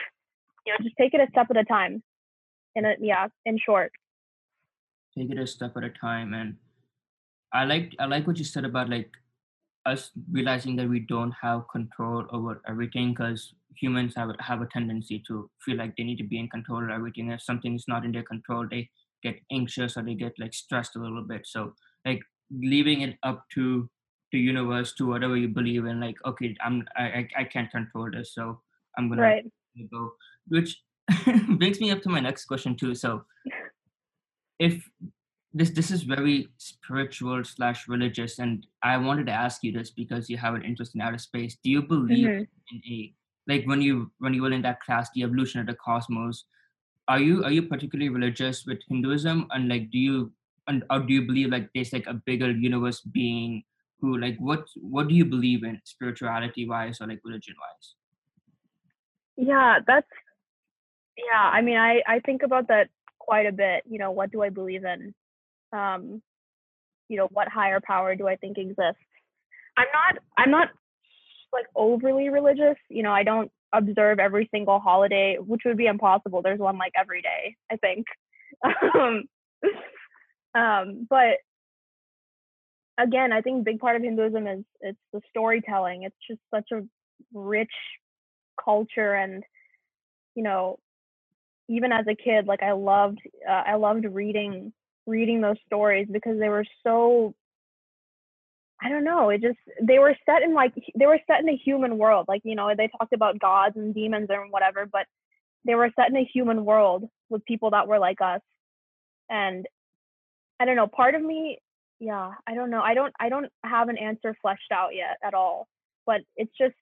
[0.65, 2.01] You know, just take it a step at a time.
[2.75, 3.91] In a, yeah, in short
[5.17, 6.55] take it a step at a time and
[7.53, 9.09] i like i like what you said about like
[9.85, 15.23] us realizing that we don't have control over everything because humans have have a tendency
[15.27, 18.03] to feel like they need to be in control of everything if something is not
[18.03, 18.89] in their control they
[19.25, 21.73] get anxious or they get like stressed a little bit so
[22.05, 22.21] like
[22.73, 23.89] leaving it up to
[24.31, 28.33] the universe to whatever you believe in like okay i'm i i can't control this
[28.33, 28.59] so
[28.97, 29.45] i'm gonna right.
[29.91, 30.11] go
[30.47, 30.81] which
[31.59, 33.23] brings me up to my next question too so
[34.59, 34.89] if
[35.53, 40.29] this this is very spiritual slash religious and i wanted to ask you this because
[40.29, 42.75] you have an interest in outer space do you believe mm-hmm.
[42.75, 43.13] in a
[43.47, 46.45] like when you when you were in that class the evolution of the cosmos
[47.07, 50.31] are you are you particularly religious with hinduism and like do you
[50.67, 53.63] and or do you believe like there's like a bigger universe being
[53.99, 57.93] who like what what do you believe in spirituality wise or like religion wise?
[59.37, 60.07] Yeah, that's
[61.17, 61.41] yeah.
[61.41, 62.89] I mean, I I think about that
[63.19, 63.83] quite a bit.
[63.89, 65.13] You know, what do I believe in?
[65.73, 66.21] Um,
[67.07, 69.01] you know, what higher power do I think exists?
[69.77, 70.69] I'm not I'm not
[71.53, 72.77] like overly religious.
[72.89, 76.41] You know, I don't observe every single holiday, which would be impossible.
[76.41, 78.05] There's one like every day, I think.
[78.95, 79.23] um,
[80.55, 81.37] um, but
[82.97, 86.03] again, I think big part of Hinduism is it's the storytelling.
[86.03, 86.83] It's just such a
[87.33, 87.73] rich
[88.63, 89.43] culture, and
[90.35, 90.79] you know,
[91.67, 94.73] even as a kid, like I loved uh, I loved reading
[95.05, 97.35] reading those stories because they were so
[98.81, 99.29] I don't know.
[99.29, 102.25] It just they were set in like they were set in a human world.
[102.27, 105.05] Like you know they talked about gods and demons and whatever, but
[105.65, 108.41] they were set in a human world with people that were like us.
[109.29, 109.65] And
[110.59, 110.87] I don't know.
[110.87, 111.59] Part of me,
[111.99, 112.81] yeah, I don't know.
[112.81, 115.67] I don't I don't have an answer fleshed out yet at all.
[116.05, 116.75] But it's just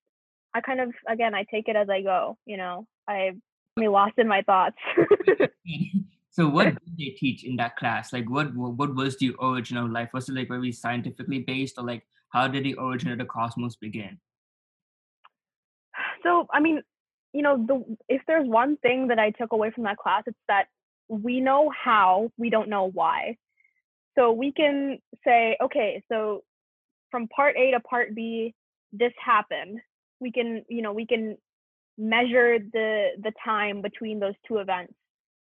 [0.54, 2.38] I kind of again I take it as I go.
[2.46, 3.32] You know, I
[3.78, 4.78] me lost in my thoughts.
[6.34, 8.12] So what did they teach in that class?
[8.12, 10.10] Like what what was the origin of life?
[10.14, 13.76] Was it like very scientifically based or like how did the origin of the cosmos
[13.76, 14.18] begin?
[16.24, 16.82] So I mean,
[17.34, 20.38] you know, the if there's one thing that I took away from that class, it's
[20.48, 20.66] that
[21.08, 23.38] we know how, we don't know why.
[24.18, 26.42] So we can say, okay, so
[27.12, 28.56] from part A to part B,
[28.92, 29.80] this happened.
[30.20, 31.38] We can, you know, we can
[31.96, 34.96] measure the the time between those two events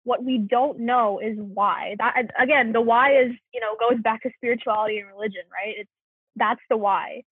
[0.05, 1.97] what we don't know is why.
[1.99, 5.75] That again the why is you know goes back to spirituality and religion right?
[5.79, 5.91] It's
[6.37, 7.23] that's the why.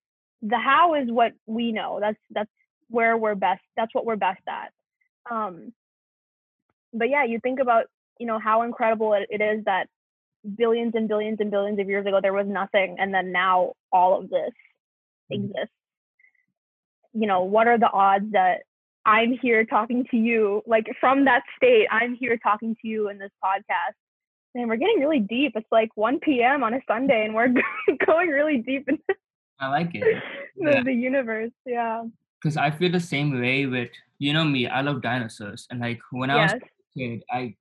[0.43, 1.99] The how is what we know.
[2.01, 2.51] That's that's
[2.89, 4.73] where we're best that's what we're best at.
[5.31, 5.73] Um
[6.93, 7.87] but yeah you think about
[8.19, 9.89] you know how incredible it, it is that
[10.57, 14.19] billions and billions and billions of years ago there was nothing and then now all
[14.19, 14.53] of this
[15.33, 15.45] mm-hmm.
[15.45, 15.75] exists.
[17.13, 18.63] You know what are the odds that
[19.07, 23.19] I'm here talking to you, like from that state, I'm here talking to you in
[23.19, 23.95] this podcast.
[24.55, 25.53] And we're getting really deep.
[25.55, 26.65] It's like 1 p.m.
[26.65, 27.55] on a Sunday, and we're
[28.07, 29.03] going really deep into
[29.61, 30.03] I like it.
[30.57, 30.83] the, yeah.
[30.83, 31.53] the universe.
[31.67, 32.05] Yeah.
[32.43, 35.67] Because I feel the same way with, you know me, I love dinosaurs.
[35.71, 36.53] And like when I yes.
[36.55, 37.55] was a kid, I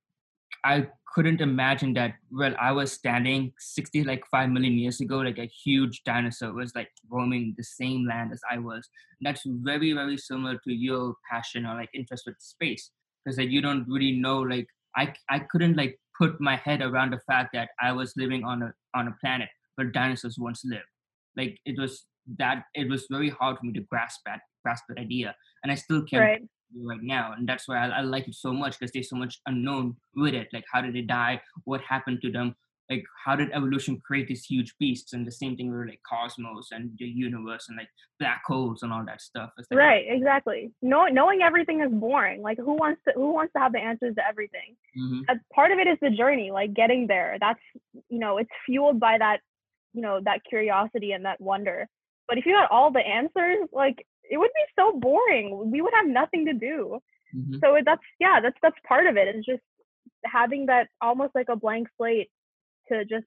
[0.64, 5.38] I couldn't imagine that well i was standing 60 like 5 million years ago like
[5.38, 8.88] a huge dinosaur was like roaming the same land as i was.
[9.18, 12.90] And that's very very similar to your passion or like interest with space
[13.24, 17.12] because like you don't really know like i i couldn't like put my head around
[17.12, 20.84] the fact that i was living on a on a planet where dinosaurs once lived.
[21.36, 22.06] Like it was
[22.38, 25.74] that it was very hard for me to grasp that grasp that idea and i
[25.74, 26.42] still can't right
[26.76, 29.40] right now and that's why I, I like it so much because there's so much
[29.46, 31.40] unknown with it like how did they die?
[31.64, 32.54] What happened to them?
[32.88, 35.12] Like how did evolution create these huge beasts?
[35.12, 38.92] And the same thing with like cosmos and the universe and like black holes and
[38.92, 39.50] all that stuff.
[39.70, 40.72] Right exactly.
[40.82, 42.42] No, knowing everything is boring.
[42.42, 44.76] Like who wants to who wants to have the answers to everything?
[44.98, 45.36] Mm-hmm.
[45.54, 47.36] part of it is the journey like getting there.
[47.40, 47.60] That's
[48.08, 49.40] you know it's fueled by that
[49.92, 51.88] you know that curiosity and that wonder.
[52.28, 55.70] But if you had all the answers like it would be so boring.
[55.70, 56.98] We would have nothing to do.
[57.36, 57.56] Mm-hmm.
[57.62, 59.28] So that's yeah, that's that's part of it.
[59.28, 59.62] It's just
[60.24, 62.30] having that almost like a blank slate
[62.88, 63.26] to just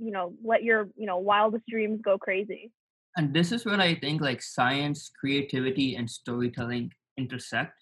[0.00, 2.72] you know let your you know wildest dreams go crazy.
[3.16, 7.74] And this is when I think like science, creativity, and storytelling intersect.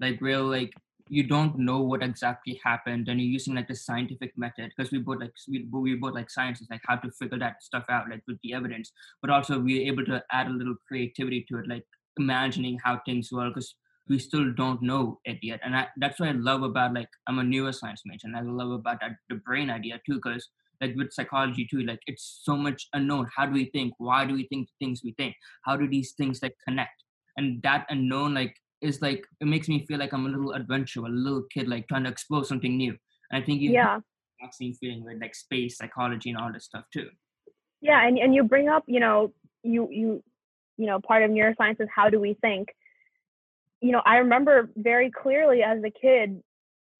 [0.00, 0.72] Like real like
[1.12, 4.98] you don't know what exactly happened and you're using like the scientific method because we
[4.98, 8.08] both like we, we both like science is like how to figure that stuff out
[8.08, 11.68] like with the evidence but also we're able to add a little creativity to it
[11.68, 11.84] like
[12.18, 13.74] imagining how things work because
[14.08, 17.38] we still don't know it yet and I, that's what i love about like i'm
[17.38, 20.48] a neuroscience major and i love about that the brain idea too because
[20.80, 24.32] like with psychology too like it's so much unknown how do we think why do
[24.32, 25.34] we think the things we think
[25.66, 27.04] how do these things like connect
[27.36, 31.06] and that unknown like is like it makes me feel like I'm a little adventurer,
[31.06, 32.96] a little kid like trying to explore something new.
[33.30, 34.00] And I think you yeah.
[34.40, 37.08] that same feeling with like space, psychology, and all this stuff too.
[37.80, 40.22] Yeah, and and you bring up, you know, you you
[40.76, 42.68] you know, part of neuroscience is how do we think.
[43.80, 46.42] You know, I remember very clearly as a kid,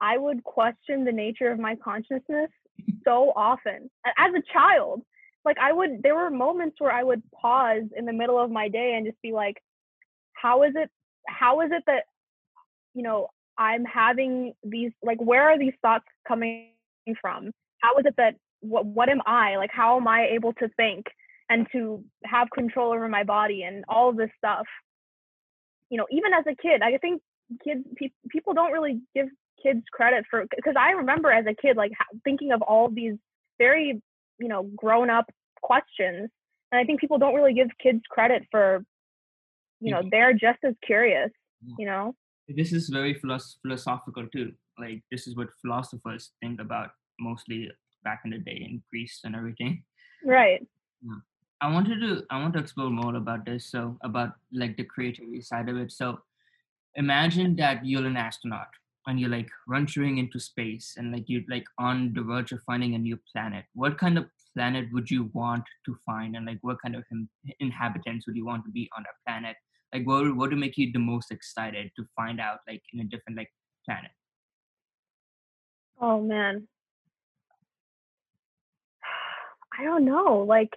[0.01, 2.51] I would question the nature of my consciousness
[3.05, 5.03] so often as a child.
[5.45, 8.68] Like I would, there were moments where I would pause in the middle of my
[8.68, 9.57] day and just be like,
[10.35, 10.90] how is it
[11.26, 12.04] how is it that
[12.94, 16.68] you know i'm having these like where are these thoughts coming
[17.20, 17.50] from?
[17.78, 19.56] How is it that what what am i?
[19.56, 21.06] Like how am i able to think
[21.50, 24.66] and to have control over my body and all this stuff?
[25.90, 27.20] You know even as a kid i think
[27.62, 29.28] kids pe- people don't really give
[29.62, 31.92] kids credit for because i remember as a kid like
[32.24, 33.14] thinking of all these
[33.58, 34.00] very
[34.38, 35.26] you know grown up
[35.61, 36.30] questions
[36.72, 38.85] And I think people don't really give kids credit for,
[39.83, 41.31] you know, they're just as curious,
[41.62, 41.75] Yeah.
[41.79, 42.14] you know?
[42.49, 44.53] This is very philos- philosophical too.
[44.79, 46.90] Like this is what philosophers think about
[47.21, 47.71] mostly
[48.05, 49.85] back in the day in Greece and everything.
[50.25, 50.66] Right.
[51.61, 53.71] I wanted to I want to explore more about this.
[53.71, 55.92] So about like the creativity side of it.
[55.92, 56.21] So
[56.97, 58.68] imagine that you're an astronaut
[59.07, 62.95] and you're like venturing into space and like you're like on the verge of finding
[62.95, 63.64] a new planet.
[63.75, 67.05] What kind of planet would you want to find and like what kind of
[67.61, 69.57] inhabitants would you want to be on a planet?
[69.92, 73.00] Like what would- what would make you the most excited to find out like in
[73.00, 73.52] a different like
[73.85, 74.11] planet?
[76.00, 76.68] Oh man.
[79.78, 80.44] I don't know.
[80.48, 80.70] Like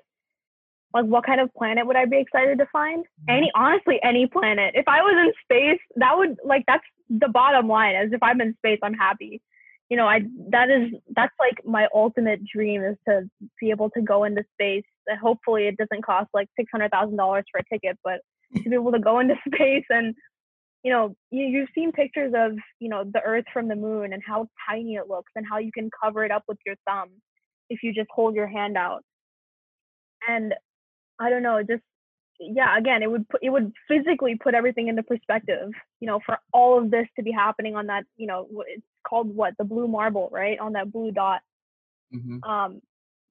[0.93, 3.03] like what kind of planet would I be excited to find?
[3.03, 3.37] Mm-hmm.
[3.37, 4.73] Any honestly, any planet.
[4.75, 7.95] If I was in space, that would like that's the bottom line.
[7.95, 9.41] As if I'm in space, I'm happy.
[9.89, 14.01] You know, I that is that's like my ultimate dream is to be able to
[14.01, 14.85] go into space.
[15.07, 18.21] And hopefully it doesn't cost like six hundred thousand dollars for a ticket, but
[18.63, 20.15] to be able to go into space and
[20.83, 24.21] you know, you, you've seen pictures of, you know, the earth from the moon and
[24.23, 27.09] how tiny it looks and how you can cover it up with your thumb
[27.71, 29.01] if you just hold your hand out.
[30.29, 30.53] And
[31.19, 31.81] I don't know, just
[32.39, 36.37] yeah, again, it would put it would physically put everything into perspective, you know, for
[36.53, 39.53] all of this to be happening on that, you know, it's called what?
[39.57, 40.59] The blue marble, right?
[40.59, 41.41] On that blue dot.
[42.11, 42.81] hmm Um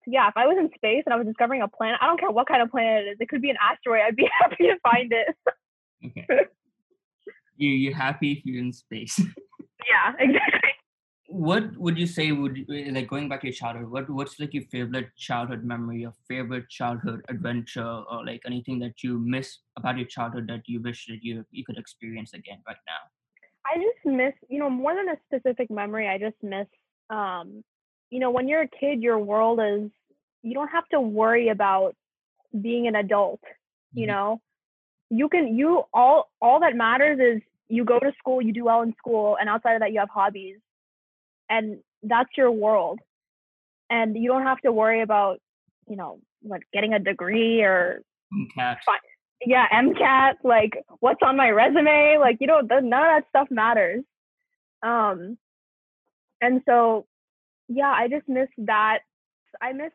[0.06, 2.30] yeah, if I was in space and I was discovering a planet, I don't care
[2.30, 3.16] what kind of planet it is.
[3.20, 4.00] It could be an asteroid.
[4.06, 5.36] I'd be happy to find it.
[6.06, 6.26] Okay.
[7.56, 9.18] you you happy if you're in space?
[9.90, 10.70] yeah, exactly.
[11.26, 14.62] what would you say would like going back to your childhood what what's like your
[14.74, 20.06] favorite childhood memory your favorite childhood adventure or like anything that you miss about your
[20.06, 23.02] childhood that you wish that you you could experience again right now
[23.66, 26.66] I just miss, you know, more than a specific memory, I just miss,
[27.10, 27.64] um,
[28.10, 29.90] you know, when you're a kid, your world is,
[30.42, 31.94] you don't have to worry about
[32.60, 33.40] being an adult,
[33.94, 34.08] you Mhm.
[34.08, 34.40] know,
[35.10, 38.82] you can, you, all, all that matters is you go to school, you do well
[38.82, 40.58] in school, and outside of that, you have hobbies.
[41.48, 43.00] And that's your world.
[43.90, 45.40] And you don't have to worry about,
[45.88, 48.78] you know, like getting a degree or Mm, cat
[49.46, 54.02] yeah, MCAT, like what's on my resume, like you know, none of that stuff matters.
[54.82, 55.38] Um,
[56.40, 57.06] and so,
[57.68, 59.00] yeah, I just miss that.
[59.60, 59.92] I miss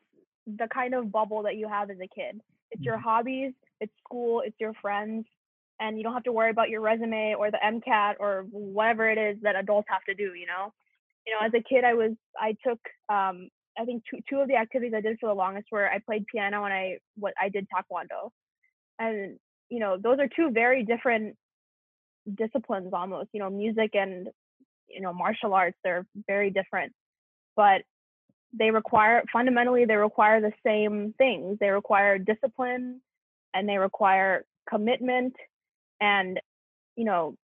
[0.48, 2.42] the kind of bubble that you have as a kid.
[2.72, 3.04] It's your Mhm.
[3.04, 5.26] hobbies, it's school, it's your friends,
[5.80, 9.18] and you don't have to worry about your resume or the MCAT or whatever it
[9.18, 10.34] is that adults have to do.
[10.34, 10.74] You know,
[11.26, 12.80] you know, as a kid, I was I took
[13.10, 16.00] um, I think two two of the activities I did for the longest were I
[16.00, 18.32] played piano and I what I did taekwondo
[19.00, 21.38] and you know those are two very different
[22.36, 24.30] disciplines almost you know music and
[24.88, 26.94] you know martial arts they're very different
[27.60, 27.82] but
[28.58, 31.58] they require fundamentally they require the same things.
[31.60, 33.02] They require discipline
[33.54, 35.36] and they require commitment
[36.00, 36.40] and
[36.96, 37.36] you know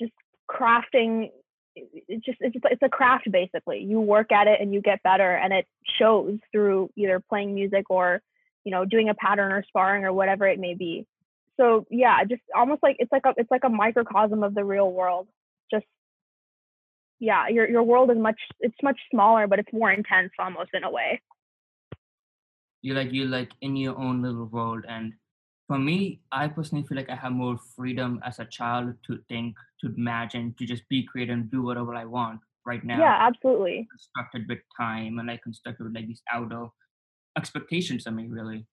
[0.00, 0.12] just
[0.48, 1.30] crafting
[1.74, 3.80] it's just it's, it's a craft basically.
[3.80, 5.66] You work at it and you get better and it
[5.98, 8.22] shows through either playing music or
[8.62, 11.04] you know doing a pattern or sparring or whatever it may be.
[11.56, 14.88] So yeah just almost like it's like a it's like a microcosm of the real
[14.88, 15.26] world.
[15.68, 15.86] Just
[17.24, 20.84] yeah your your world is much it's much smaller but it's more intense almost in
[20.84, 21.20] a way.
[22.82, 25.14] You're like you're like in your own little world and
[25.66, 29.56] for me i personally feel like i have more freedom as a child to think
[29.80, 32.98] to imagine to just be creative and do whatever i want right now.
[32.98, 33.88] Yeah absolutely.
[33.90, 36.66] Constructed with time and like constructed with like these outer
[37.36, 38.66] expectations of me really.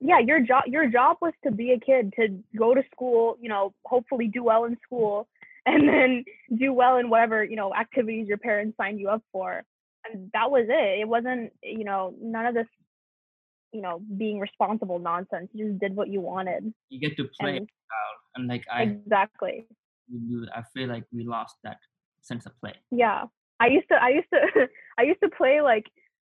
[0.00, 3.48] Yeah your job your job was to be a kid to go to school you
[3.48, 5.28] know hopefully do well in school
[5.66, 6.24] and then
[6.56, 9.62] do well in whatever you know activities your parents signed you up for.
[10.04, 11.00] And that was it.
[11.00, 12.66] It wasn't you know none of this
[13.72, 15.48] you know being responsible nonsense.
[15.52, 16.72] You just did what you wanted.
[16.88, 18.18] You get to play and out.
[18.36, 19.66] And like i exactly.
[20.54, 21.78] I feel like we lost that
[22.22, 22.74] sense of play.
[22.90, 23.24] Yeah.
[23.60, 25.86] I used to i used to i used to play like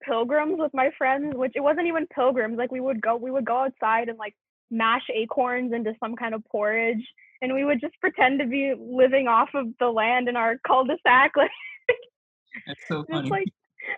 [0.02, 2.58] pilgrims with my friends which it wasn't even pilgrims.
[2.58, 4.35] Like we would go we would go outside and like
[4.73, 7.06] mash acorns into some kind of porridge
[7.42, 11.32] and we would just pretend to be living off of the land in our cul-de-sac
[11.36, 11.50] like
[12.66, 13.30] it's so just funny.
[13.30, 13.48] like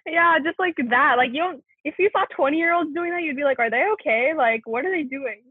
[0.07, 3.23] yeah just like that like you don't if you saw 20 year olds doing that
[3.23, 4.33] you'd be like are they okay?
[4.35, 5.43] Like what are they doing?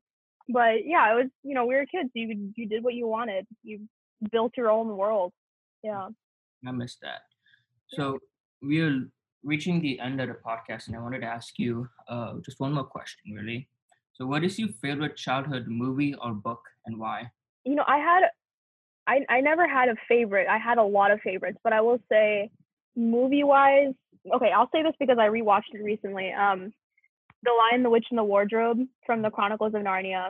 [0.49, 3.45] But yeah it was you know we were kids you you did what you wanted
[3.61, 3.87] you
[4.31, 5.31] built your own world.
[5.83, 6.09] Yeah.
[6.65, 7.21] I missed that.
[7.89, 8.19] So
[8.61, 9.07] we're
[9.43, 12.73] reaching the end of the podcast and i wanted to ask you uh, just one
[12.73, 13.67] more question really.
[14.13, 17.31] So what is your favorite childhood movie or book and why
[17.65, 18.23] you know, I had,
[19.07, 20.47] I I never had a favorite.
[20.47, 22.51] I had a lot of favorites, but I will say,
[22.95, 23.93] movie wise,
[24.33, 26.31] okay, I'll say this because I rewatched it recently.
[26.31, 26.73] Um,
[27.43, 30.29] The Lion, the Witch, and the Wardrobe from the Chronicles of Narnia.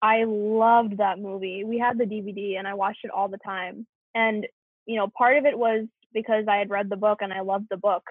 [0.00, 1.64] I loved that movie.
[1.64, 3.86] We had the DVD and I watched it all the time.
[4.14, 4.46] And,
[4.84, 7.66] you know, part of it was because I had read the book and I loved
[7.70, 8.02] the book.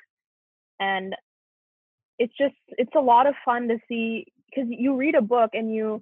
[0.79, 1.15] And
[2.17, 5.73] it's just, it's a lot of fun to see because you read a book and
[5.73, 6.01] you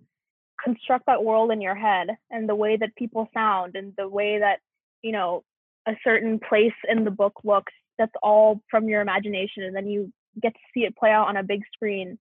[0.63, 4.39] construct that world in your head and the way that people sound and the way
[4.39, 4.59] that,
[5.01, 5.43] you know,
[5.87, 7.73] a certain place in the book looks.
[7.97, 9.63] That's all from your imagination.
[9.63, 12.17] And then you get to see it play out on a big screen.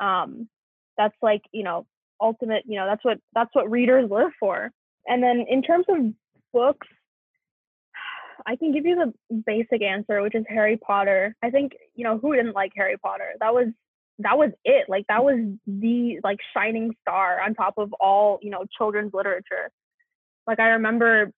[0.00, 0.48] Um,
[0.96, 1.86] that's like, you know,
[2.20, 4.70] ultimate, you know, that's what that's what readers live for.
[5.06, 6.12] And then in terms of
[6.52, 6.86] books,
[8.46, 11.34] I can give you the basic answer, which is Harry Potter.
[11.42, 13.34] I think, you know, who didn't like Harry Potter?
[13.40, 13.68] That was
[14.20, 14.86] that was it.
[14.88, 19.70] Like that was the like shining star on top of all, you know, children's literature.
[20.46, 21.32] Like I remember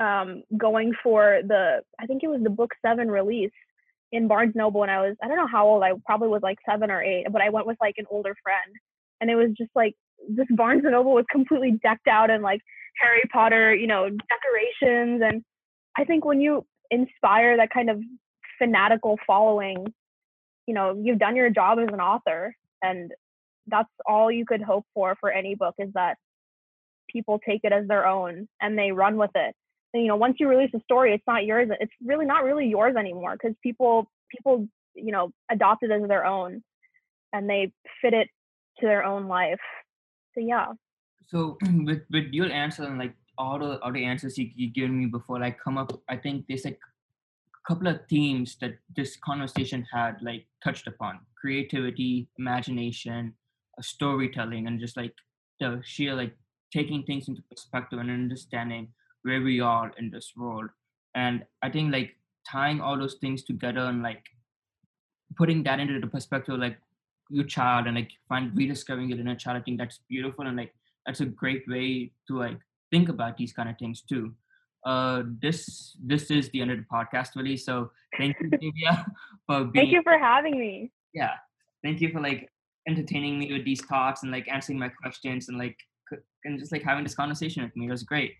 [0.00, 3.50] um going for the I think it was the book 7 release
[4.10, 6.58] in Barnes Noble when I was I don't know how old I probably was like
[6.68, 8.76] 7 or 8, but I went with like an older friend
[9.20, 9.94] and it was just like
[10.28, 12.60] this Barnes Noble was completely decked out in like
[13.00, 15.22] Harry Potter, you know, decorations.
[15.24, 15.42] And
[15.96, 18.00] I think when you inspire that kind of
[18.58, 19.92] fanatical following,
[20.66, 22.54] you know, you've done your job as an author.
[22.82, 23.12] And
[23.66, 26.16] that's all you could hope for for any book is that
[27.08, 29.54] people take it as their own and they run with it.
[29.94, 31.68] And, you know, once you release a story, it's not yours.
[31.80, 36.24] It's really not really yours anymore because people, people, you know, adopt it as their
[36.24, 36.62] own
[37.32, 38.28] and they fit it
[38.78, 39.60] to their own life
[40.34, 40.66] so yeah
[41.26, 44.98] so with with your answer and like all the all the answers you, you given
[44.98, 46.78] me before like come up i think there's like
[47.66, 51.20] couple of themes that this conversation had like touched upon.
[51.40, 53.34] Creativity imagination
[53.78, 55.14] uh, storytelling and just like
[55.60, 56.36] the sheer like
[56.72, 58.88] taking things into perspective and understanding
[59.22, 60.68] where we are in this world.
[61.14, 62.16] And i think like
[62.50, 64.24] tying all those things together and like
[65.36, 66.78] putting that into the perspective like
[67.30, 70.74] your child and like find rediscovering your inner child i think that's beautiful and like
[71.06, 72.58] that's a great way to like
[72.90, 74.32] think about these kind of things too
[74.84, 79.04] uh this this is the end of the podcast really so thank you Divya,
[79.46, 80.90] for being, thank you for having me.
[81.14, 81.32] Yeah.
[81.82, 82.48] Thank you for like
[82.88, 85.76] entertaining me with these thoughts and like answering my questions and like
[86.44, 87.86] and just like having this conversation with me.
[87.86, 88.34] It was great.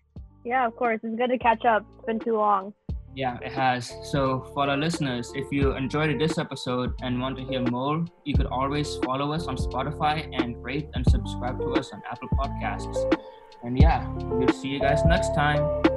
[0.45, 0.99] Yeah of course.
[1.03, 1.85] It's good to catch up.
[1.97, 2.73] It's been too long.
[3.15, 3.93] Yeah, it has.
[4.05, 8.33] So, for our listeners, if you enjoyed this episode and want to hear more, you
[8.33, 13.15] could always follow us on Spotify and rate and subscribe to us on Apple Podcasts.
[13.61, 15.92] And yeah, we'll see you guys next time.